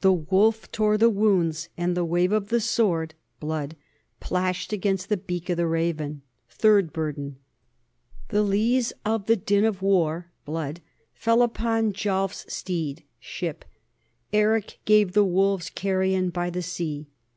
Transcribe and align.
The 0.00 0.12
wolf 0.12 0.72
tore 0.72 0.98
the 0.98 1.08
wounds, 1.08 1.68
and 1.76 1.96
the 1.96 2.04
wave 2.04 2.32
of 2.32 2.48
the 2.48 2.60
sword 2.60 3.14
[blood] 3.38 3.76
plashed 4.18 4.72
against 4.72 5.08
the 5.08 5.16
beak 5.16 5.48
of 5.48 5.56
the 5.56 5.68
raven. 5.68 6.22
Third 6.50 6.92
Burden: 6.92 7.36
The 8.30 8.42
lees 8.42 8.92
of 9.04 9.26
the 9.26 9.36
din 9.36 9.64
of 9.64 9.80
war 9.80 10.32
[blood] 10.44 10.80
fell 11.14 11.42
upon 11.42 11.92
Gialf 11.92 12.34
's 12.34 12.52
steed 12.52 13.04
[ship]: 13.20 13.64
Eric 14.32 14.80
gave 14.84 15.12
the 15.12 15.22
wolves 15.24 15.70
carrion 15.70 16.30
by 16.30 16.50
the 16.50 16.62
sea. 16.62 17.06